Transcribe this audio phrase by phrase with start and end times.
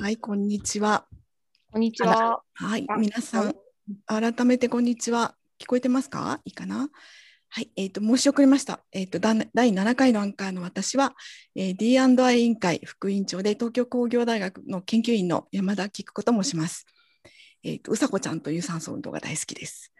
[0.00, 1.06] はい、こんにちは。
[1.72, 2.40] こんにちは。
[2.54, 3.54] はいあ、皆さん、
[4.06, 5.34] 改めてこんにちは。
[5.58, 6.40] 聞こえてますか？
[6.44, 6.88] いいかな？
[7.48, 8.78] はい、えっ、と、申し遅れました。
[8.92, 11.16] えっ、と、だ第7回のアンカーの私は、
[11.56, 16.86] えー、D&I 委員会副委員長で東京工業大学の研究員の山田菊子と申します。
[17.64, 19.92] えっ、と、うさこちゃんという酸素運動が大好きです。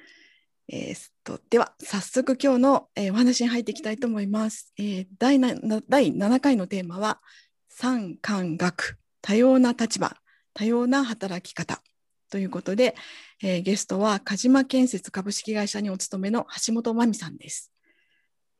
[0.68, 4.72] えーっと、では、早速今日の、えーお話に入っていきたいと思います。
[4.78, 7.20] えー第第7回のテーマは、
[7.68, 8.96] 産官学、
[9.28, 10.16] 多様な立場、
[10.54, 11.82] 多様な働き方
[12.30, 12.94] ということで、
[13.42, 17.70] えーゲストは鹿島建設株式会社にお勤めの橋本真美さんです。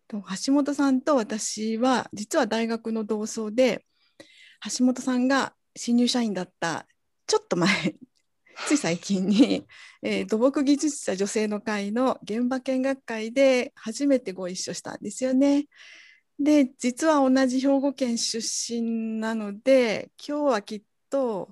[0.08, 3.86] と橋本さんと私は実は大学の同窓で
[4.78, 6.86] 橋本さんが新入社員だった
[7.26, 7.94] ちょっと前
[8.68, 9.64] つい最近に、
[10.02, 15.66] えー土木技術者女性の会の現場見学会で初めてご一緒したんですよね。
[16.38, 18.38] で実は同じ兵庫県出
[18.72, 21.50] 身なので今日はきっと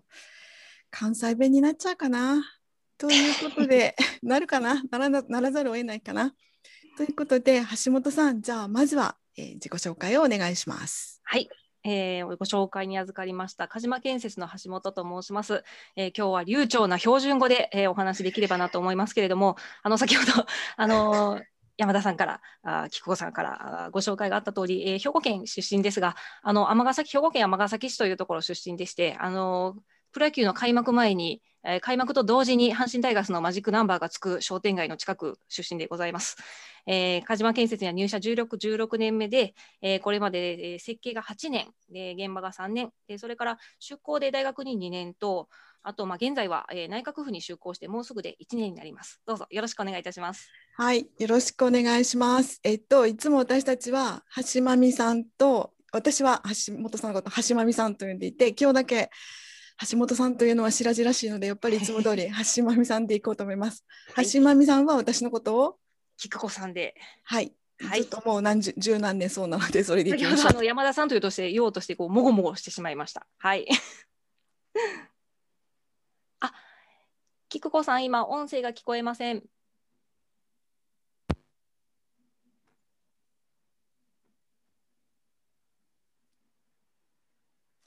[0.91, 2.43] 関西弁になっちゃうかな
[2.99, 4.83] ということで なるかな？
[4.91, 6.35] ならなならざるを得ないかな？
[6.97, 11.21] ということで橋本さんじゃあまずは、えー自己紹介をお願いします。
[11.25, 11.49] はい。
[11.85, 15.63] えーご紹介に預かりました鹿島建設の橋本と申します。
[15.97, 21.43] えー今日は流暢な標準語で、えーお話しできればなと思いますけれども、あの先ほどあのー
[21.77, 29.77] 山田さんから、あ菊子さんからご紹介があった通り、えー兵庫県出身ですが、あの尼崎兵庫県尼崎市というところ出身でして、あの
[30.13, 36.37] プロ野球の開幕前に、えー開幕と同時に阪神タイガースのマジックナンバーがつく商店街の近く出身でございます。
[36.87, 45.49] えー鹿島建設には入社16、16年目で、えーこれまで、え設計が8年で現場が3年でそれから出向で大学に2年と
[45.87, 49.21] あと、まあ、現在は、えー内閣府に就航してもうすぐで1年になります。
[49.25, 50.51] どうぞよろしくお願いいたします。
[50.77, 52.59] はい、よろしくお願いします。
[52.65, 59.11] えっと、いつも私たちは橋まみさんと、私は橋本さんのこと橋まみさんと呼んでいて、今日だけ
[59.89, 63.85] 橋本さんというのは白々しいので、やっぱりいつも通り橋まみさんでいこうと思います。
[64.13, 64.31] はい。
[64.31, 65.77] 橋まみさんは私のことを、
[66.17, 66.95] 菊子さんで。
[67.25, 68.03] はい、はい。
[68.03, 70.51] ずっともう何十十何年そうなので、 それでいきましょう。
[70.51, 73.27] あの山田さんというとして言おうとしてこうもごもごしてしまいました。
[73.39, 73.67] はい。
[73.69, 75.16] あ
[77.49, 79.43] 菊子さん今音声が聞こえません。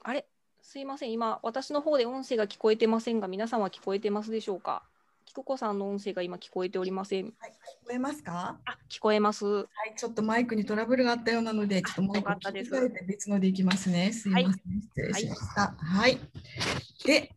[0.01, 0.25] あれ？
[0.61, 1.11] すいません。
[1.11, 4.83] 今私の方で音声が聞こえてませんが皆さんは聞こえてますでしょうか？
[5.25, 7.25] 菊子さんの音声が今聞こえておりません。
[7.25, 8.57] はい、聞こえますか？
[8.65, 9.45] あ聞こえます。
[9.45, 14.11] はい、ちょっとマイクにトラブルがあったようなので、ちょっとマイクを別のでいきますね。
[14.13, 15.75] すいません、失礼しました。
[15.77, 16.17] はい。
[17.05, 17.35] で、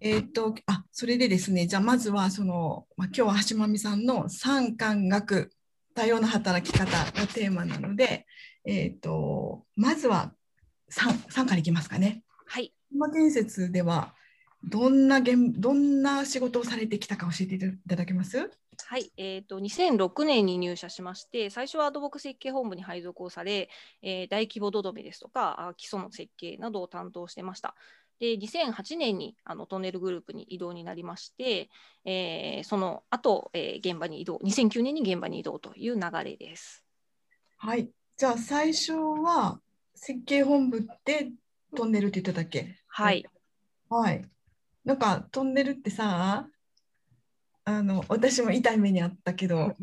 [0.00, 5.50] えっ、と、あ、それでですね、じゃあまずはその、まあ、今日は橋まみさんの産官学
[5.94, 8.26] 多様な働き方がテーマなので、
[8.64, 10.32] えっ、と、まずは
[10.88, 12.22] 産産からいきますかね。
[12.46, 14.14] はい今建設では
[14.64, 18.50] どんな現どんな仕事をされてきたか教えていただけます？
[18.86, 23.68] はい、えー、と2006年に入社しまして最初は土木設計本部に配属をされ、
[24.02, 27.74] えー大規模土留めですとかあ基礎の設計などを担当してました。
[28.20, 31.68] で2008年にあのトンネルグループに移動になりまして、
[32.04, 36.84] えーその後、えー現場に移動2009年に現場に移動という流れです。
[37.56, 37.88] はい。
[38.16, 39.60] じゃあ最初は
[39.94, 41.30] 設計本部で
[41.76, 42.76] トンネルって言ってたっけ？
[42.88, 43.24] はい、
[43.88, 44.24] はい。
[44.84, 46.48] なんかトンネルってさ、
[47.64, 49.76] あの私も痛い目にあったけど、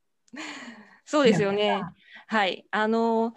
[1.04, 1.82] そうですよね。
[2.28, 3.34] はい、あの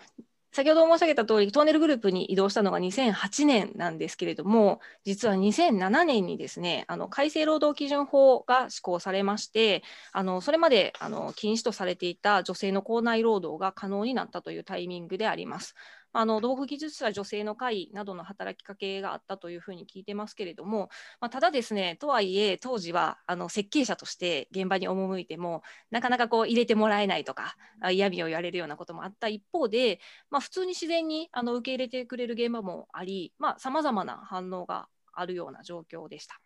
[0.53, 15.73] 先ほど申し上げた通りトンネルグループに移動したのが2008年なんですけれども実は2007年にですねあの改正労働基準法が施行されましてあのそれまであの禁止とされていた女性の校内労働が可能になったというタイミングであります。
[16.13, 20.89] あの土木技術者女性の会などの働きかけがあったというふうに聞いてますけれども、
[21.19, 27.55] まあ、ただですねとはいえ当時はあの設計者として現場に赴いてもなかなかこう入れてもらえないとか
[27.91, 29.99] 嫌味を言われるようなこともあった一方で、
[30.29, 36.39] まあ、普通に自然にあの受け入れてくれる現場もありさまざ、まな反応があるような状況でした。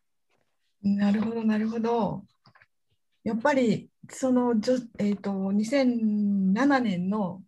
[0.84, 2.24] なるほどなるほど。
[3.24, 7.42] やっぱりそのじょえっ、と2007年の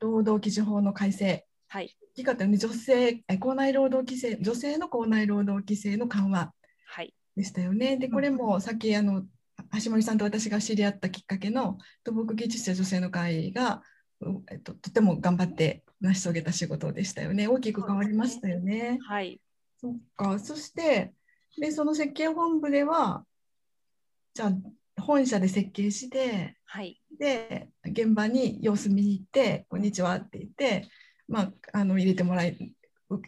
[0.00, 2.56] 労働基準法の改正、はい、大きかったよね。
[2.56, 6.52] 女性え校内労働規制、女性の校内労働規制の緩和。
[6.86, 7.96] はい、でしたよね。
[7.96, 9.24] で、これもさっきあの
[9.82, 13.82] 橋森さんと私が知り合ったきっかけの土木技術者女性の会が、
[14.20, 17.48] うえっと、とても頑張って成し遂げた仕事でしたよね。
[17.48, 18.98] 大きく変わりましたよね。
[19.06, 19.40] はい、
[19.80, 20.38] そっか。
[20.38, 21.12] そして
[21.60, 23.24] でその設計本部では
[24.34, 24.52] じゃあ
[25.00, 30.88] 本社で設計してはい、で現場に様子見に行って「こんにちは」って言って、
[31.26, 32.56] まあ、あの入れてもらえ、
[33.08, 33.20] う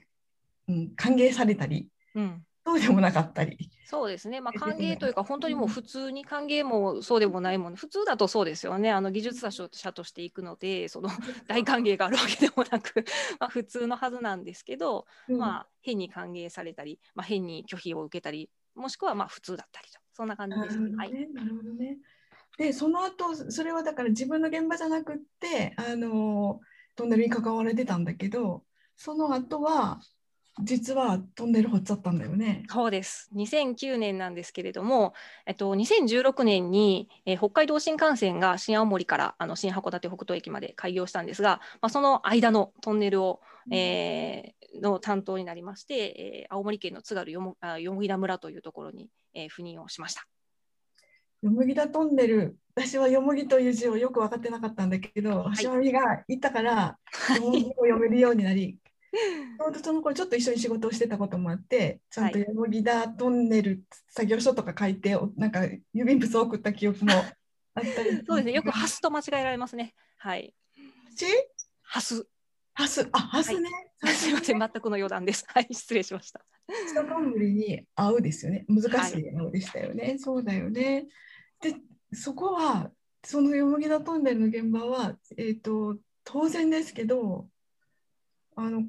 [0.69, 2.45] うん、歓迎されたりうん。
[2.67, 3.71] そうでもなかったり。
[3.87, 11.09] そうですね、まあ、歓迎というか、本当にもう普通に歓迎もそうでもないもの、普通だとそうですよね、あの技術者としていくので、その
[11.49, 13.05] 大歓迎があるわけでもなく、
[13.41, 15.39] まあ、普通のはずなんですけど、うん。
[15.39, 20.79] まあ、変に歓迎されたり、まあ、変に拒否を受けたり、もしくはまあ普通だったりと、そんな感じです。
[20.79, 21.29] なるほどはい、ね。
[21.33, 21.97] なるほどね。
[22.59, 26.61] で、その後、それはだから自分の現場じゃなくって、あの、
[26.95, 28.63] トンネルに関われてたんだけど、
[28.97, 29.99] その後は、
[30.63, 32.65] 実はトンネル掘っちゃったんだよね。
[32.69, 33.31] そうです。
[33.35, 35.15] 2009年なんですけれども、
[35.47, 43.41] えっと、2016年に、えー北海道新幹線が新青森からあの新函館北斗駅まで開業したんですが、まあ、その間のトンネルを、
[43.73, 50.27] えーの担当になりまして、えー青森県の津軽よもあよもぎ田村というところに、えー赴任をしました。
[51.43, 56.99] よもぎだトンネル、私はよもぎという字をよく分かってなかったんだけど、い橋上がいたから、
[57.37, 58.79] よもぎを読めるようになり、
[59.59, 65.61] ちょうどその頃ちょっと一緒に仕事をしてたこともあって、ちゃんとはいよもぎだトンネル作業所とか書いて、おなんか
[65.95, 67.13] 郵便物を送った記憶も
[67.75, 68.23] あったり。
[68.27, 68.53] そうですね。
[68.53, 69.95] よくハスと間違えられますね。
[70.19, 70.55] はい。
[71.17, 71.27] ち
[71.83, 72.27] ハス。
[72.75, 73.69] ハス、あ、ハスね。
[74.07, 74.59] すみません。
[74.59, 75.45] 全くの余談です。
[75.49, 75.69] はい。
[75.71, 76.45] 失礼しました。
[76.93, 78.65] 下冠に合うですよね。
[78.69, 80.17] 難しい合うでしたよね。
[80.19, 81.07] そうだよね。
[81.61, 81.75] で、
[82.13, 82.91] そこは、
[83.25, 87.49] そのよもぎだトンネルの現場は、えっ、と、当然ですけど、
[88.57, 88.85] あの、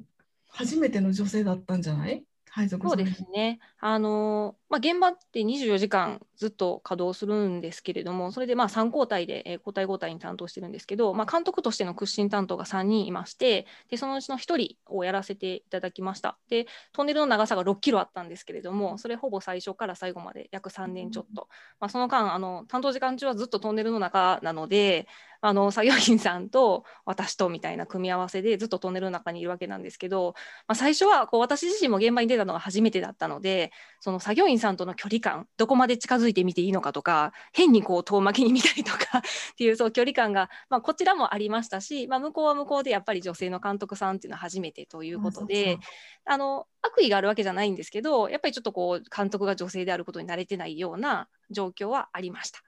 [0.48, 2.24] 初めての女性だったんじゃない？
[2.54, 3.60] 配属そうですね。
[3.80, 16.36] あのまあ、現場って24時間ずっと稼働するんですけれども、それでまあ3交代で、えー交代交代に担当してるんですけど、まあ、監督としての屈伸担当が3人いまして、でそのうちの1人をやらせていただきました。
[16.48, 21.48] で、トンネルの長さが6キロあったんですけれども、それほぼ最初から最後まで約3年ちょっと、
[21.78, 25.06] まあ、その間あの、担当時間中はずっとトンネルの中なので、
[25.44, 30.34] あの作業員さんと私とみたいな組み合わせでずっとトンネルの中にいるわけなんですけど、
[30.68, 39.18] まあ、最初はこう私自身も現場に出たのが初めてだったのでその作業員さんとの距離感どこまで近づいてみていいのかとか変にこう遠巻きに見たりとか
[39.52, 45.78] っていうそう距離感が、まあ、こちらもありましたし、まあ、向こうは向こうでやっぱり女性の監督さんっていうのは初めてということで。
[46.24, 52.60] あの悪意があるわけじゃないんですけどやっぱりちょっとこう監督が女性であることに慣れてないような状況はありました。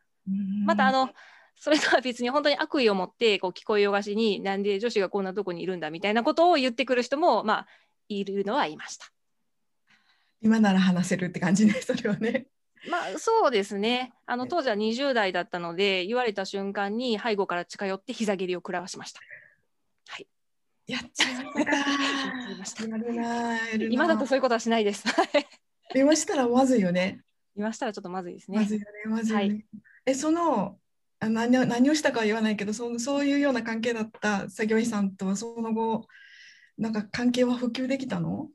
[0.64, 1.10] またあの
[1.54, 7.66] それとは別に本当に悪意を持ってこう聞こえよがしになんで女子がこんなとこにいるんだみたいなことを言ってくる人もまあ
[8.08, 9.06] いるのはいました。
[10.44, 12.46] 今なら話せるって感じね、それはね。
[12.90, 19.20] まあそうですねあの当時は20代だったので言われた瞬間に背後から近寄って膝蹴りを食らわしました。
[20.08, 20.26] はい、
[20.86, 22.84] やっちゃいました
[23.86, 25.08] 今だとそういうことはしないです。
[25.08, 25.46] はい
[25.94, 27.20] 今したらまずいよね。
[27.56, 28.58] 今したらちょっとまずいですね。
[28.58, 29.44] まずいよね、まずいよね。
[29.44, 29.64] はい
[30.06, 30.78] え、その、
[31.20, 36.06] あ何を何をしたかは言わないけどその、そういうような関係だった作業員さんとはその後、
[36.76, 38.48] なんか関係は普及できたの？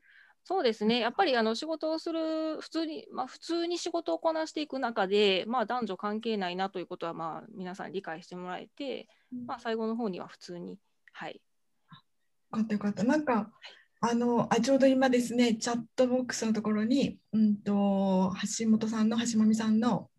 [0.49, 9.07] そうですね、やっぱりあの仕事をする、普通に、まあ、普通に仕事をこなしていく中で、まあ、男女関係ないなということは、まあ、皆さん理解してもらえて、
[9.45, 10.79] まあ、最後の方には普通に、
[11.13, 11.39] はい、よ
[12.51, 13.03] かったよかった。
[13.03, 13.51] なんか、
[14.01, 20.09] あのあちょうど今ですね、チャットボックスのところに、うんと橋本さんの橋まみさんの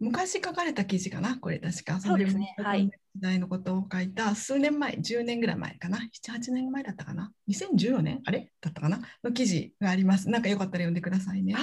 [0.00, 2.00] 昔書かれた記事かな、これ確か。
[2.00, 2.54] そうですね。
[2.58, 2.86] のはい。
[2.86, 8.20] 時代のことを書いた数年前、10年ぐらい前かな、7、8年前だったかな、2014年？
[8.24, 8.50] あれ？
[8.60, 9.00] だったかな？
[9.22, 10.30] の記事があります。
[10.30, 11.54] なんかよかったら読んでくださいね。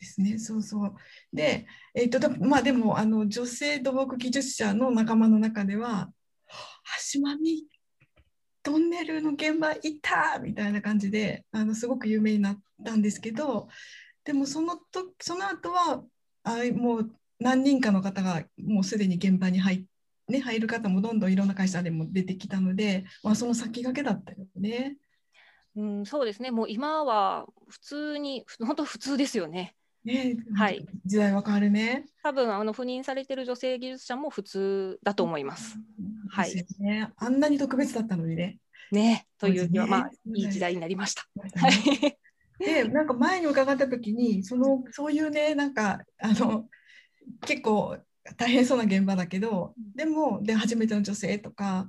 [0.00, 0.94] ですね、そうそう。
[1.32, 6.10] で、えっと、だまあでも、あの女性土木技術者の仲間の中では、
[7.12, 7.64] 橋まみ
[8.62, 13.68] トンネルの現場いたみたいな感じであのすごく有名になったんですけど
[14.24, 16.02] でもそのとその後は
[16.44, 17.10] あもう
[17.42, 19.84] 何人かの方がもうすでに現場に入,、
[20.28, 24.96] ね、入る方もどんどんいろんな会社でも出てきたので、まあ、その先駆けだったよね。
[25.74, 29.74] うん、そうですね、もう今は普通に、ふ本当普通ですよね。
[30.04, 32.06] ねはい時代は変わるね。
[32.22, 35.78] 多分あの赴任されてる女性技術者も普通だと思います。
[36.28, 37.12] はいですよね。
[37.16, 38.58] あんなに特別だったのにね。
[38.90, 41.26] ね、というそうですねまあ、いい時代になりました。
[41.38, 46.66] ははいい、でなんか前に伺った時にそのそういうねなんかあの
[47.46, 47.96] 結構
[48.36, 51.88] 大変そうな現場だけどでもで初めての女性とか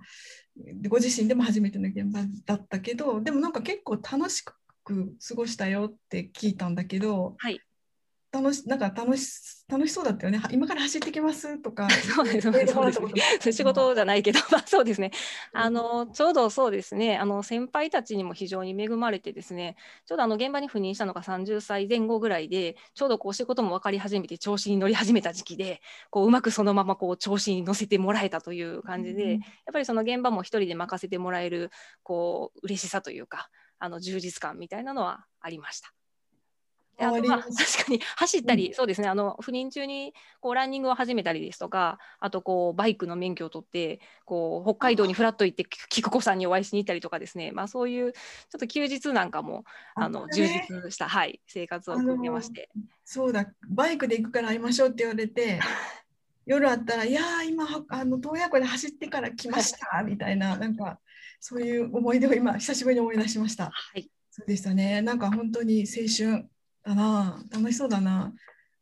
[0.55, 4.53] でご自身でも初めての現場だったけどでもなんか結構楽しく
[5.27, 7.59] 過ごしたよって聞いたんだけどはい、
[8.33, 12.93] 楽しなんか楽し楽しそうだったよねは今から走ってきますとか そうです、そうですそうで
[13.39, 13.53] すね。
[13.53, 15.11] 仕事じゃないけど、 まあ、そうですね。
[15.53, 17.17] あのちょうどそうですね。
[17.17, 19.77] あの先輩たちにも非常に恵まれてですね。
[20.05, 29.39] ちょうどあの現場に赴任したのが30歳前後ぐらいで、ちょうどこう仕事も分かり始めて調子に乗り始めた時期で、こううまくそのままこう調子に乗せてもらえたという感じで、やっ
[29.71, 31.71] ぱりその現場も一人で任せてもらえる
[32.01, 33.49] こう嬉しさというか、
[33.79, 35.93] あの充実感みたいなのはありました。
[36.97, 48.19] であとまあ 確かに走ったり、うそうですねあの不妊中にこうランニングを始めたりですとかあとこうバイクの免許を取ってこう北海道にフラッと行って菊子さんにお会いしに行ったりとかですね、まあ、そういうちょ
[48.57, 52.69] っと休日なんかもあの充ね実した、はい、生活を送ってまして。
[53.05, 55.59] そうだ、バイクで行くから会いましょうって言われて、
[56.45, 60.99] 夜あったら、いやー、今は、あの洞爺湖で走ってから来ました みたいな、なんか、
[61.39, 63.69] そういう思い出を今、久しぶりに思い出しました。
[63.71, 64.09] はい。
[64.29, 65.01] そうでしたね。
[65.01, 66.49] なんか本当に青春
[66.83, 68.33] だな、楽しそうだな。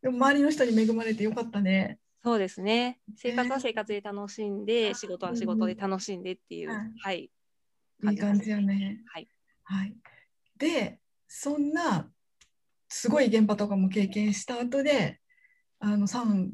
[0.02, 1.98] でも周りの人に恵まれてよかったね。
[2.24, 7.30] そうですね生活は生活で楽しんで、仕事は仕事でうん楽しんでっていう、はいはい、
[8.12, 9.00] いい感じやね。
[9.06, 9.28] はい、
[9.64, 9.96] はい。
[10.56, 12.08] で、そんな
[12.88, 15.20] すごい現場とかも経験した後で、
[15.80, 16.52] あの三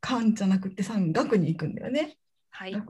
[0.00, 2.16] 官じゃなくて三学に行くんだよね。
[2.50, 2.82] はい、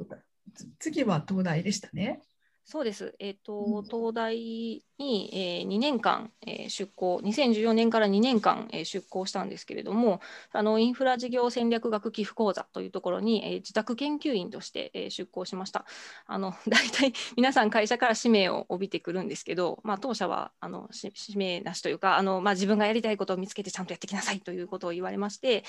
[0.78, 2.20] 次は東大でしたね。
[2.66, 3.14] そうです。
[3.18, 15.84] えっ、と、うん東大に、えー、2年間、えー出向、2014年から2年間、えー出向したんですけれども、あのインフラ事業戦略学寄付講座というところに、えー自宅研究員として、えー出向しました。
[16.26, 25.64] あの 大体皆さん会社から使命を帯びてくるんですけど、まあ、当社はあのし使命なしというかあの、まあ、自分がやりたいことを見つけてちゃんとやってきなさいということを言われまして、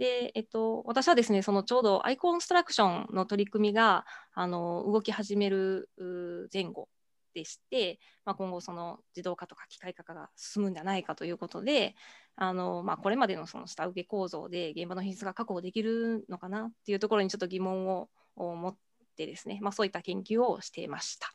[0.00, 6.88] で、えっと、私はですね、そのちょうどアイコンストラクションの取り組みがあの動き始めるう前後
[7.34, 11.94] でして、まあ、今後その自動化とか機械化が進むんじゃないかということで、
[12.34, 18.76] あのまあ、これまでのその下請け構造で現場の品質が確保できるのかなっていうところにちょっと疑問をを持っ
[19.16, 21.30] てですね、まあ、そういった研究をしていました。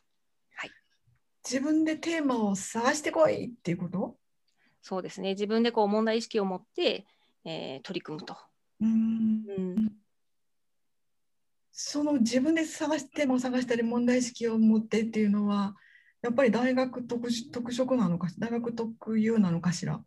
[1.48, 4.16] 自分でテーマを探してこいっていうこと？
[4.82, 7.06] そうですね、自分でこう問題意識を持って、
[7.44, 8.36] えー取り組むと。
[8.80, 9.96] うーんうん
[11.72, 15.76] その自分で探してテーマを探したり問題意識を持ってっていうのは
[16.22, 20.02] やっぱり大学特殊特色なのかし大学特有なのかしら？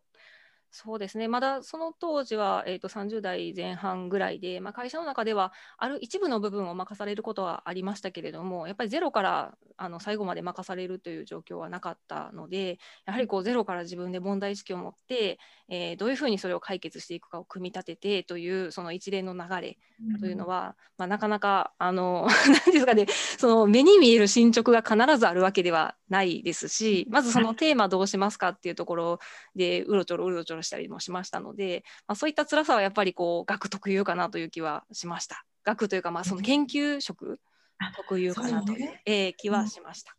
[0.72, 19.78] そうですね、まだその当時は、えー、と30代前半ぐらいで、まあ、会社の中ではある一部の部分を任されることはありましたけれども、やっぱりゼロからあの最後まで任されるという状況はなかったので、やはりこうゼロから自分で問題意識を持って、えーどういうふうにそれを解決していくかを組み立ててという、その一連の流れ
[20.20, 23.08] というのは、まあ、なかなか、あの なんですかね、
[23.38, 29.20] その目に見える進捗が必ずあるわけではないですし、まずそのテーマどうしますかっていうところ
[29.56, 35.46] で、うろちょろうろちょろしたりもしましたので、まあ、そういった辛さはやっぱりこう学特有かなという気はしました。
[35.66, 37.40] 学というか、まあ、その研究職
[37.78, 40.16] あ特有かなというえー気はしました。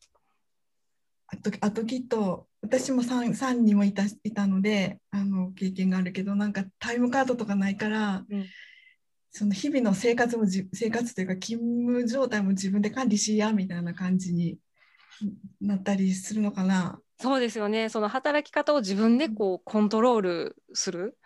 [1.28, 8.46] あとあときっと私も 3, 3にもいたいたのであの経験があるけどなんかタイムカードとかないから、うん
[9.32, 14.58] その日々の生活もじ生活というか勤務状態も自分で管理しやみたいな感じに
[15.60, 17.00] なったりするのかな。
[17.20, 17.88] そうですよね。
[17.88, 21.16] その働き方を自分でこうコントロールする。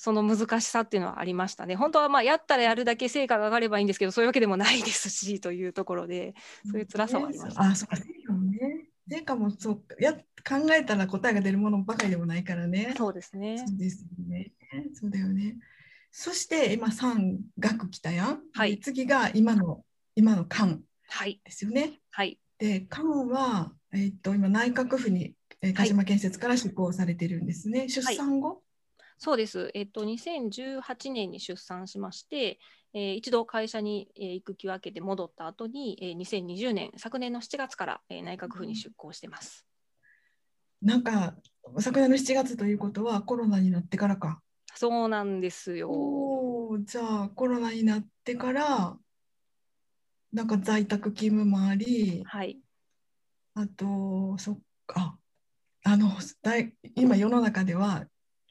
[0.00, 1.74] その難しさっていうのはありましたね。
[1.74, 6.34] 本当はまあやったらやるだけ成果が上がればいいんですけど、そういうわけでもないですしというところで、
[6.70, 7.62] そういう辛さはありました。
[7.62, 8.58] あ、そうか、成果もね。
[9.10, 12.94] 成果もそうや考えたら答えが出るものばかりでもないからね。
[12.96, 13.58] そうですね。
[13.58, 14.52] そうですよね。
[14.94, 15.56] そうだよね。
[16.12, 18.40] そして今3学来たやん。
[18.52, 21.40] はいで次が今の今の官はい。
[21.44, 22.00] ですよね。
[22.10, 22.38] はい。
[22.58, 27.88] で官は、えっと今内閣府に、えー鹿島建設から出向されてるんですね。
[27.88, 28.62] 出産後、
[29.18, 29.70] そうです。
[29.74, 32.58] えっと、2018年に出産しまして、
[32.94, 39.66] えー一度会社に、えー育休明けて戻った後に、えー2020年、昨年の7月から、えー内閣府に出向してます。
[40.80, 41.34] なんか
[41.80, 44.40] 昨年の7月ということはコロナになってからか。
[44.74, 45.90] そうなんですよ。
[46.84, 48.96] じゃあコロナになってから
[50.32, 52.60] なんか在宅勤務もありはい。
[53.54, 55.18] あとそっか
[55.90, 56.10] あの
[56.42, 58.04] 大今世の中では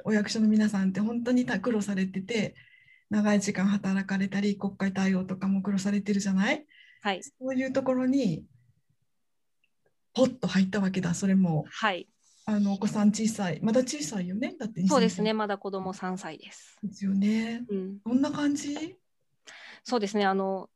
[0.04, 2.56] お役所の皆さんって本当に苦労されてて
[3.12, 6.66] 長い時間働かれたり国会対応とかも苦労されてるじゃない？
[7.04, 7.22] はい。
[7.22, 8.44] そういうところに
[10.16, 12.08] ポッと入ったわけだそれもはい。
[12.48, 15.30] あのお子さん小さいまだ小さいよねだってそうですね。
[15.32, 16.80] 2000まだ子供3歳です。
[16.82, 18.00] ですよねうん。
[18.04, 18.96] どんな感じ？
[19.84, 20.26] そうですね。
[20.26, 20.70] あの、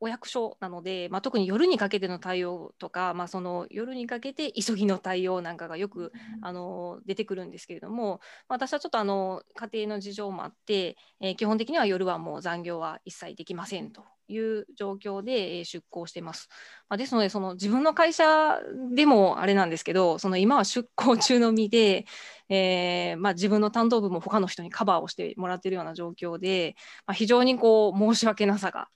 [0.00, 16.48] お役所なので、まあ、特に夜にかけての対応とか、まあ、その夜にかけて急ぎの対応なんかがよくあの出てくるんですけれども、まあ私はちょっとあの家庭の事情もあって、えー基本的には夜はもう残業は一切できませんという状況でえー出向しています。
[16.88, 18.58] まあ、ですのでその自分の会社
[18.94, 22.06] でもあれなんですけどその今は出向中の身で、
[22.48, 26.74] えーまあ、自分の担当部も他の人にカバーをしてもらっているような状況で、
[27.06, 28.88] まあ、非常にこう申し訳なさが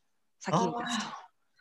[0.44, 1.06] 先に立つと、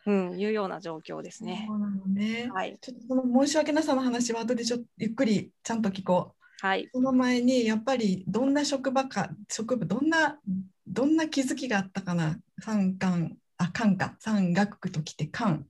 [0.08, 1.76] うん、いうような状況ですねそ。
[1.76, 2.50] うなのね。
[2.54, 6.66] はい、ちょっとその申し訳なさの話は後でちょっとゆっくりちゃんと聞こう。
[6.66, 6.90] はい。
[6.94, 10.38] その前にやっぱりどんな職場か職場どんな
[10.86, 12.38] どんな気づきがあったかな？
[12.60, 15.66] 三冠あ官か三学ときて官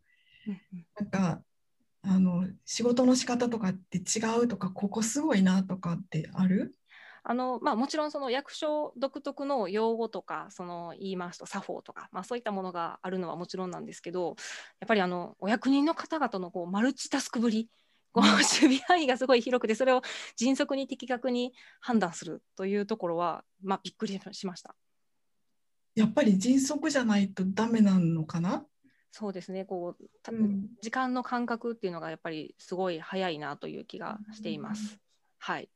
[1.00, 1.42] なんか
[2.02, 6.74] あの仕事の仕方とかって違うとかここすごいなとかってある？
[7.26, 14.36] あのまあ、もちろんその役所独特の用語とかその言い回しと作法とか、まあ、そういったものがあるのはもちろんなんですけど
[14.82, 17.70] やっぱりあのお役人の方々のこうマルチタスクぶり
[18.12, 20.02] こう守備範囲がすごい広くてそれを
[20.36, 24.76] 迅速に的確に判断するというところは、まあ、びっくりしました。
[25.96, 28.66] やっぱり迅速じゃないとダメなのかな？
[29.12, 29.64] そうですね。
[29.64, 30.70] こう、たうん。
[30.82, 34.98] 時間の感覚っていうのがやっぱりすごい早いなという気がしています。
[35.38, 35.70] はい、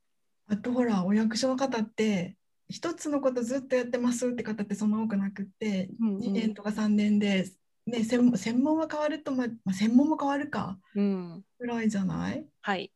[0.49, 2.35] あとほらお役所の方って
[2.69, 6.21] 一つのことずっとやってますって方ってそんな多くなくって、うんうん。
[6.21, 7.45] 2年とか3年で、
[7.85, 11.43] ね、専門専門は変わると、まあまあ、専門も変わるかうん。
[11.59, 12.45] ぐらいじゃない？
[12.61, 12.91] はい。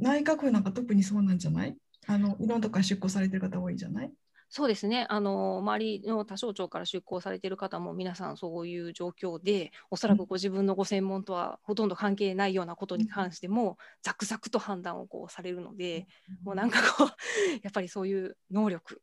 [0.00, 1.76] 内閣府なんか特にそうなんじゃない？
[2.06, 4.12] あのいろんなとこから出向されてる方多いじゃない？
[4.48, 16.06] そうですねあの周りの他省庁から出向されている方も皆さんそういう状況でおそらくご自分のご専門とはほとんど関係ないようなことに関してもザクザクと判断をこうされるので、
[16.44, 17.08] もうなんかこう
[17.62, 19.02] やっぱりそういう能力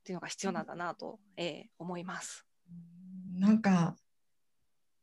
[0.00, 2.46] っていうのが必要なんだなと、えー思います。
[3.38, 3.96] なんか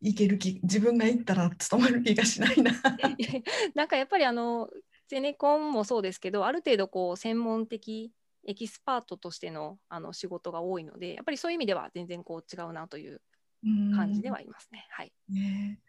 [0.02, 2.72] いける気自分が行ったら務まる気がしないな。
[3.74, 4.70] なんかやっぱりあの
[5.08, 8.12] ゼネコンもそうですけどある程度こう専門的
[8.48, 13.22] エキスパートとしてのあの仕事が多いのでやっぱりそういう意味では全然こう違うなという
[13.96, 14.88] 感じではありますね。
[14.90, 15.80] はい、ね。
[15.84, 15.88] え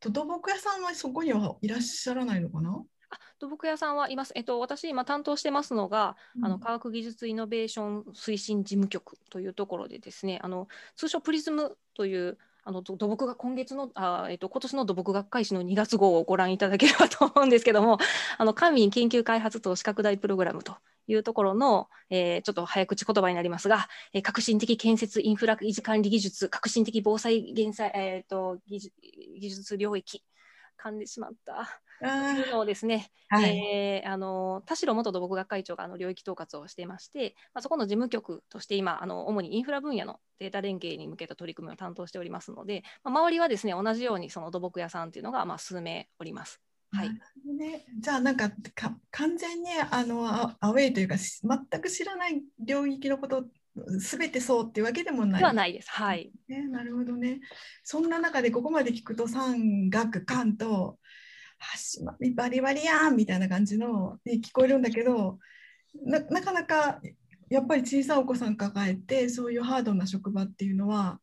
[0.00, 4.32] と土木屋さんはそこにはいらっしゃらないのかな、あ土木屋さんはいます。
[4.34, 6.50] えっと、私今担当してますのが、あうん。
[6.52, 17.98] の科学技術イノベーション推進事務局というところでですね、あの通称プリズムというあの土土木が今月のあ、えっと、今年の土木学会誌の2月号をご覧いただければと思うんですけども、
[18.38, 28.94] あの官民研究開発投資拡大プログラムというところの、えーちょっと早口言葉になりますが、えー革新的建設インフラ維持管理技術、革新的防災減災、えー、と技術
[29.40, 30.22] 技術領域、
[30.82, 31.80] 噛んでしまった。
[32.04, 46.60] いうのをですね、ーはいえーあの田代元土木学会長があの領域統括をしていまして、まあ、そこの事務局として今あの主にインフラ分野のデータ連携に向けた取り組みを担当しておりますので、まあ、周りはですね同じようにその土木屋さんというのがまあ数名おります。
[46.92, 47.10] はい
[47.58, 53.44] ね、じゃあなんかか完全にあのアアウェイというかし全く知らない領域のこと
[54.00, 55.40] すべてそうっていうわけでもない。
[55.40, 55.90] ではないです。
[55.90, 56.32] はい。
[56.48, 57.40] ね、なるほどね。
[57.84, 60.98] そんな中でここまで聞くと三学官と
[61.98, 65.38] 橋まりバリバリやんみたいな感じのに聞こえるんだけど
[66.04, 67.00] ななかなか
[67.48, 71.20] やっぱり小さいお子さん抱えてそういうハードな職場っていうのは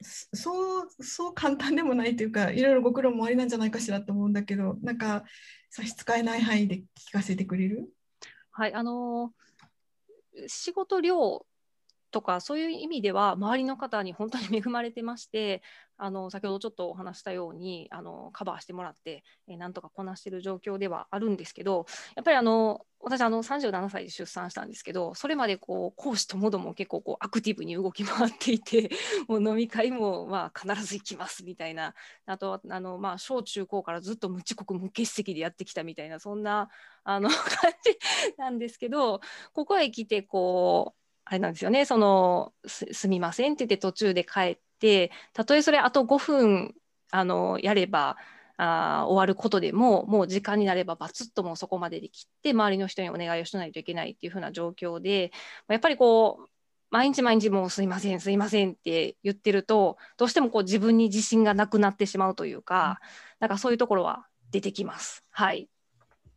[0.00, 5.24] そうそう簡単でもないというかいろいろご苦労もありなんじゃないかしらと思うんだけどなんか
[5.70, 7.88] 差し支えない範囲で聞かせてくれる？
[8.52, 9.32] はい、あの
[10.46, 11.44] 仕事量
[12.10, 15.62] とかそういう意味では周りの方に本当に恵まれてまして
[15.98, 28.90] あの先ほどちょっとお話したようにあのカバーしてもらって、えーなんとかこなしてる状況ではあるんですけどやっぱりあの私あの37歳で出産したんですけどそれまでこう講師ともども結構こうアクティブに動き回っていて
[29.28, 31.94] もう飲み会もまあ必ず行きますみたいな。
[32.26, 36.68] あとあの、まあ、小中高からずっと無遅刻無欠席でやってきたみたいなそんな
[37.04, 37.98] あの 感じ
[38.36, 39.20] なんですけど
[39.52, 40.97] ここへ来てこう
[41.28, 46.74] あれなんですよねそのすすみませんって言って途中で帰ってたとえそれあと5分
[47.10, 48.16] あのやれば
[48.56, 55.32] あー終わることでももう時間になればバツッともうそこまでで切って周りの人にお願いをしないといけないっていう風な状況で
[55.68, 56.48] やっぱりこう
[56.90, 63.00] 毎日毎日もうすいませんすいませんって言ってるとどうしてもこう自分に自信がなくなってしまうというか、
[63.40, 65.22] なんかそういうところは出てきます。
[65.30, 65.68] はい。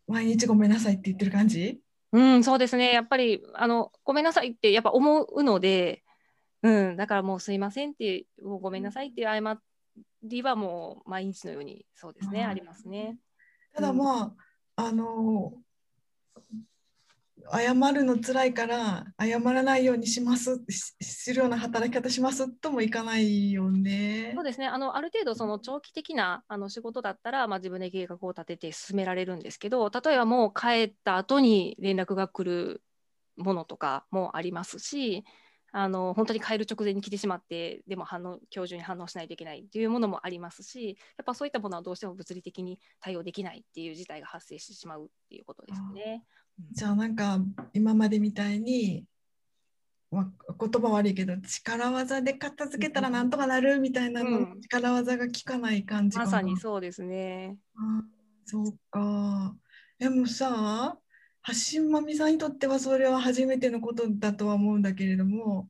[0.08, 1.80] 毎日ごめんなさいって言ってる感じ？
[2.14, 2.94] うん、そうですね。
[2.94, 6.04] やっぱり、あの、ごめんなさいってやっぱ思うので、
[6.64, 9.60] うん、だからもうすいませんって、もうごめんなさいっていう謝
[10.24, 13.18] りはもう毎日のように、そうですね、あーありますね。
[13.74, 14.36] ただま
[14.76, 15.54] あ、あの
[17.52, 20.62] 謝るの辛いから謝らないようにします
[21.02, 24.44] するような働き方しますともいかないよねそう。
[24.44, 24.68] ですね。
[24.68, 32.82] あの、ある程度その長期的なあの仕事だったら、まあ自分で計画を立てて進められるんですけど、例えばもう帰った後に連絡が来る
[33.38, 35.24] ものとかもありますし、
[35.74, 46.26] あの本当に帰る直前に来てしまってでも反応今日中に反応しないといけないっていうものもありますしやっぱそういったものはどうしても物理的に対応できないっていう事態が発生してしまうっていうことですね。
[46.72, 47.40] じゃあなんか
[47.74, 49.06] 今までみたいに、
[50.12, 56.18] まあ、言葉悪いけど力技で片付けたらなんとかなるみたいなの、うん力技が効かない感じ。
[56.18, 57.58] まさにそうですね。
[57.76, 58.04] あ
[58.46, 59.56] そうか。
[60.00, 60.98] でもさ
[61.74, 65.70] 橋まみさんにとってはそれは初めてのことだとは思うんだけれども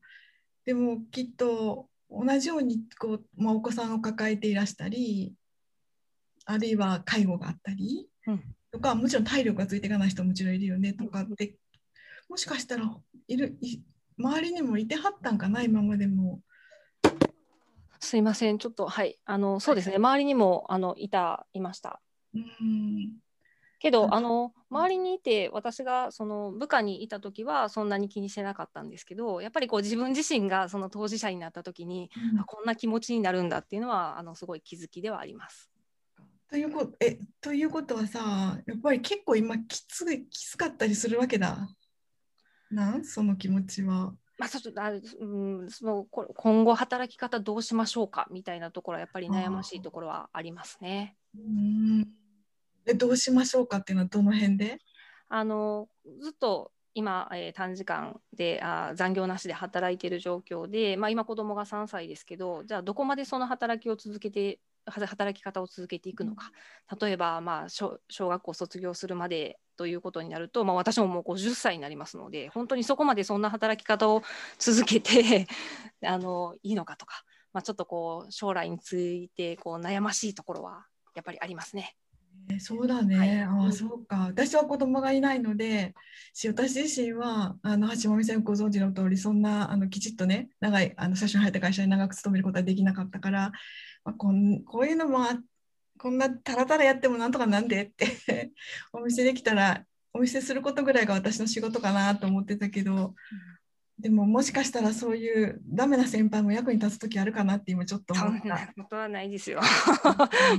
[0.65, 5.33] でもきっと同じようにこう、まあ、お子さんを抱えていらしたり
[6.45, 11.55] あるいは介護があったり、うん、とかもちろん体力がついていかない人ももちろんいるよねとかって
[12.29, 12.89] もしかしたら
[13.27, 13.81] いるい
[14.17, 16.39] 周りにもいてはったんかな今までも。
[17.99, 18.57] すいません。
[18.57, 19.19] ちょっとはい。
[19.25, 22.01] あのそうですね、はい、周りにもあのいたいました。
[22.33, 23.17] うん。
[23.79, 35.70] けどあの周りにいて私がその部下にいた時はそんなに気にしてなかったんですけどやっぱりこう自分自身がその当事者になった時に、うん、こんな気持ちになるんだっていうのはあのすごい気づきではあります。
[36.51, 41.69] ということえということはさやっぱり結構今きつきつかったりするわけだ。
[42.69, 43.05] なん？
[43.05, 44.13] その気持ちは。
[44.37, 48.27] まあ、そあうんその今後働き方どうしましょうか？
[48.31, 51.15] みたいなところはやっぱり悩ましいところはありますね。
[51.35, 52.01] うん
[52.83, 54.79] でどうしましょうかっていうのはどの辺で？
[55.29, 55.87] あの
[56.19, 66.51] ずっと今、えー、短時間であ残業なしで働いている状況で、まあ、今子供が3歳ですけどじゃあどこまでその働きを続けて働き方を続けていくのか。
[66.99, 74.21] 例えば、まあ、小小学校卒業するまでということになると、まあ、私ももう50歳になりますので本当にそこまでそんな働き方を
[74.59, 75.47] 続けて
[76.05, 81.95] あのいいのかとか、まあ、ちょっとこう将来についてこう悩ましいところはやっぱりありますね。
[82.49, 84.27] えそうだね、はい、ああそうか。
[84.27, 85.93] 私は子供がいないので
[86.47, 93.51] 私自身はあの橋本さんご存知の通りそんなあのきちっとね長いあの最初に入った会社に長く勤めることはできなかったから、
[94.03, 95.37] まあ、こんこういうのもあ
[95.97, 98.51] こんなたらたらやってもなんとかなんでって
[98.91, 103.15] お店できたらお見せすることぐらいが私の仕事かなと思ってたけど、
[104.01, 108.73] でももしかしたらそういうダメな先輩も役に立つ時あるかなって今ちょっと思った。
[108.75, 109.61] ことはないですよ。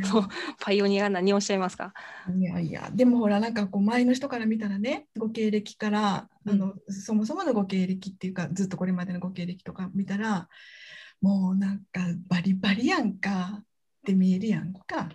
[0.04, 0.28] そう
[0.60, 1.92] パイオニア何をおっしゃいますか？
[2.34, 10.48] いやいやでもほらなんかこう前の人から見たらねご経歴から、うん、あのそもそものご経歴っていうかずっとこれまでのご経歴とか見たら
[11.22, 13.64] もうなんかバリバリやんかっ
[14.04, 15.08] て見えるやんか。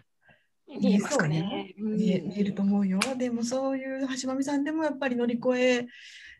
[0.67, 2.99] 見えますかね、見え見えると思うよ。
[3.17, 5.87] でもそういう橋上さんでもやっぱり乗り越え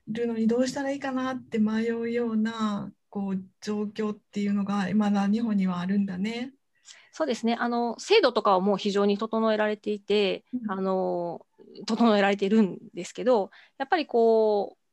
[0.08, 6.54] るのにどうしたらいいかなって迷うようなこう状況っていうのがまだ日本にはあるんだね。
[7.12, 11.46] そうですねあの制度とかはもう非常に整えられていて、うん、あの
[11.88, 13.50] 整えられているんですけど
[13.80, 14.87] やっぱりこう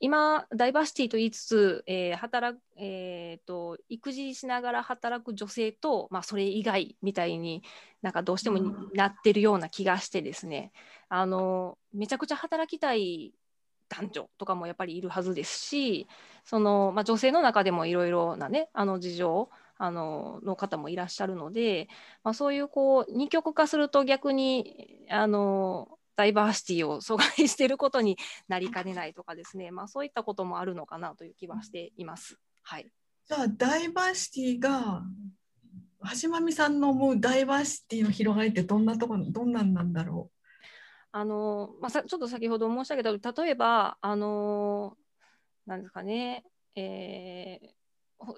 [0.00, 7.62] 今ダイバーシティと言いつつ、えー、働えーと、育児しながら働く女性と、まあ、それ以外みたいに
[8.00, 8.58] なんかどうしても
[8.94, 10.72] なってるような気がしてですね。
[11.10, 13.34] あのめちゃくちゃ働きたい
[13.90, 16.08] 男女とかもやっぱりいるはずですし
[16.44, 21.88] その、まあ、女性の中でもいろいろなねあの事情あのの方もいらっしゃるので、
[22.22, 32.36] まあ、そういうこう二極化すると逆にあのダイバーシティを阻害していることになりかねないとかですね、まあ、そういったこともあるのかなという気はしています。
[32.62, 32.92] はい、
[33.26, 35.02] じゃあダイバーシティが
[36.20, 40.36] 橋まみさんの思うダイバーシティの広がりってどんなとこどんなんなんだろう？
[41.12, 44.94] あのまあ、さちょっと先ほど申し上げた例えばあの
[45.66, 46.44] なんですかね、
[46.76, 47.68] えー、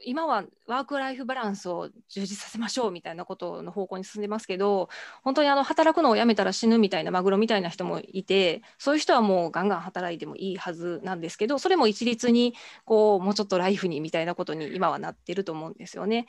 [0.04, 4.88] 今はワーク・ライフ・バランスを充実させましょうみたいなことの方向に進んでますけど
[5.24, 16.26] 本当にあの働くのをやめたら死ぬみたいなマグロみたいな人もいてそういう人はもうガンガン働いてもいいはずなんですけどそれも一律にこうもうちょっとライフにみたいなことに今はなってると思うんですよね。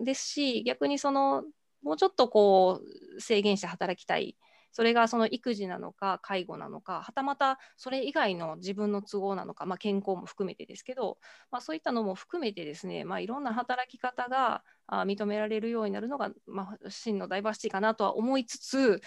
[0.00, 1.44] ですし逆にその
[1.82, 2.80] もうちょっとこ
[3.16, 4.36] う制限して働きたい。
[4.72, 11.18] それがその育児なのか介護なのかはたまたそれ以外の自分の都合なのか、まあ、健康も含めてですけど、
[11.50, 19.00] まあ、そういったのも含めてですね、まあ、いろんな働き方が認められるようになるのが、まあ、真のダイバーシティかなとは思いつつ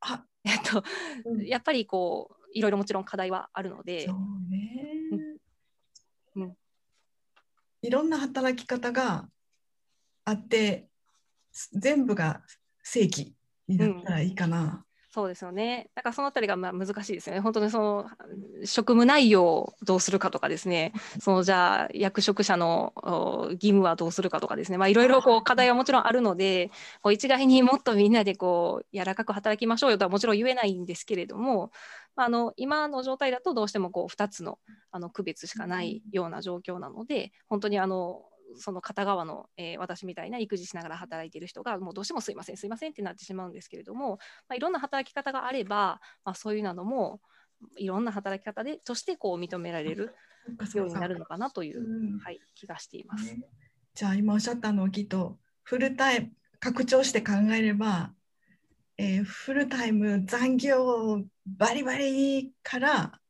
[0.00, 0.84] あえっと、
[1.24, 4.06] うん、やっぱりこういろいろもちろん課題はあるので。
[4.06, 4.16] そう
[4.50, 5.38] ね、
[6.34, 6.56] うん、うん、
[7.82, 9.28] いろんな働き方が
[10.24, 10.88] あって
[11.72, 12.42] 全部が
[12.88, 13.34] 正規
[13.68, 14.60] になったらいいかな。
[14.62, 15.90] うんそうですよね。
[15.94, 17.40] だからそのあたりがまあ難しいですよね。
[17.40, 18.06] 本当にその
[18.64, 20.92] 職務内容をどうするかとかですね。
[21.18, 22.92] そのじゃあ役職者の
[23.52, 24.76] 義務はどうするかとかですね。
[24.76, 26.70] まあいろいろこう課題はもちろんあるので、
[27.00, 31.72] こう一概にもっとみんなでこう柔らかく働きましょうよとはもちろん言えないんですけれども、
[32.14, 34.58] あの今の状態だとどうしてもこう2つの
[34.90, 47.20] あの区別しかないような状況なので、本当にあのその片側の、えー、私みたいな育児しながら働いている人がもうどうしてもすいませんすいませんってなってしまうんですけれども、まあ、いろんな働き方があれば、まあ、そういうのも
[47.76, 50.14] いろんな働き方でとしてこう認められる
[50.74, 53.36] ようになるのかなという、はい、気がしています。
[53.94, 56.30] じゃあ今おっしゃったのをきっとフルタイム
[56.60, 58.12] 拡張して考えれば
[58.96, 63.20] えーフルタイム残業バリバリから、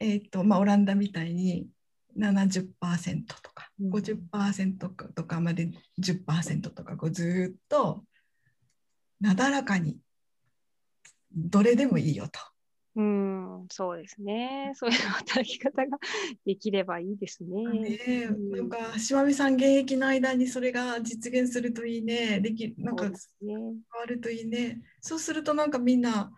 [0.00, 1.68] えーとまあ、オランダみたいに
[2.16, 8.04] 70%とかうん50%とかまで10%とかこうずーっと
[9.20, 9.98] なだらかに
[11.32, 12.40] どれでもいいよと。
[12.96, 14.72] うん、そうですね。
[14.74, 15.98] そういう働き方が
[16.44, 17.64] できればいいですね。
[17.64, 23.16] ねなんか島美さん現役の間にそれが実現するといいねできなんかね。
[23.40, 26.32] 変わるといいねそうするとなんかみんな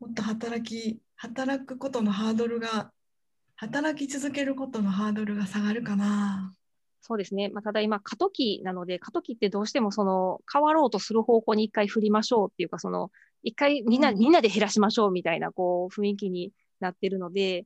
[0.00, 2.92] もっと働き働くことのハードルが
[3.62, 6.52] 働き続けることのハードルが下がるかな。
[7.00, 7.48] そうですね。
[7.48, 13.12] まあ、ただ今、過渡期なので、過渡期ってどうしてもその変わろうとする方向に一回振りましょうっていうか、その
[13.44, 17.64] 一回みんな、うんみんなで減らしましょうみたいなこう雰囲気になってるので、え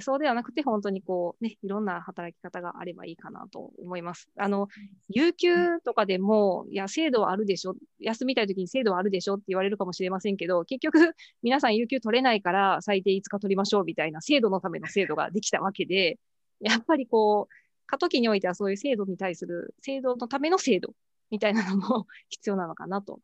[0.00, 4.28] そうではなくて、本当にこうね、いろんな働き方があればいいかなと思います。
[4.36, 4.68] あの、
[5.08, 16.18] 有給とかでも、いや、制度はあるでしょ、休みたい時に制度はあるでしょって言われるかもしれませんけど、結局、皆さん有給取れないから最低5日取りましょうみたいな制度のための制度ができたわけで、
[16.60, 17.54] やっぱりこう、
[17.86, 20.92] 過渡期においてはそういう制度に対する制度のための制度
[21.30, 23.20] みたいなのも必要なのかなと。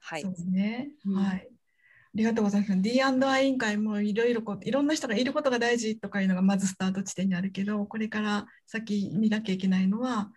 [0.00, 0.30] はいそう。
[0.32, 1.48] ですね、うんはい。
[1.48, 1.61] あ
[2.14, 2.80] りがとうございます。
[2.80, 10.30] D&I 委員会もいろいろこういろんな人がいることが大事とかいうのがまずスタート地点にあるけど、これから先見なきゃいけないのは、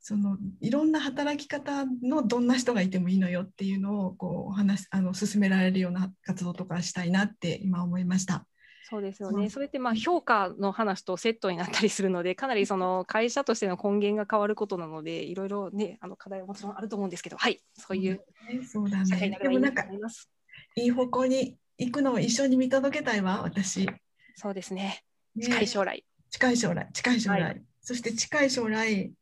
[0.00, 8.46] そのいろんな働き方のどんな人がいてもいいのよっていうのをこうお話あの進められるような活動とかしたいなって今思いました。
[8.86, 9.48] そうですよね。
[9.48, 18.20] それってまあ評価の話とセットになったりするので、かなりその会社としての根源が変わることなので、いろいろね、あの課題はもちろんあると思うんですけど、はい、そういう
[19.06, 19.38] 社会にな。
[19.38, 20.30] ねでもなんかればいいなと思います。
[20.76, 23.88] いい方向に行くのを一緒に見届けたいわ、私。
[24.36, 25.04] そうですね。
[25.36, 26.04] ね近い将来。
[26.30, 29.14] 近い将来、近い将来、はそして近い将来、うん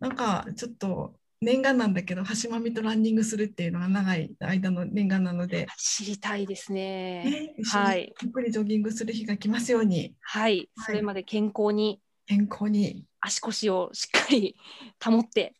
[0.00, 7.24] なんかちょっと念願なんだけど、橋まみとランニングするっていうのが長い間の念願なので、知りたいですね。
[7.24, 10.68] ね、はいゆっくりジョギングする日が来ますように、はい。
[10.84, 14.56] それまで健康に健康に足腰をしっかり
[15.02, 15.54] 保って、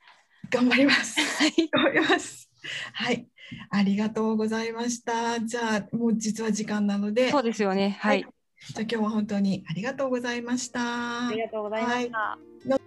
[0.51, 1.21] 頑張ります。
[1.21, 1.53] はい。
[1.71, 2.51] 頑張ります。
[2.93, 3.27] はい、
[3.71, 5.41] ありがとうございました。
[5.41, 7.99] じゃあ、もう実は時間なので、そうですよね。
[8.01, 8.21] はい。
[8.21, 11.29] じゃあ今日は本当にありがとうございました。
[11.29, 12.84] ありがとうございました。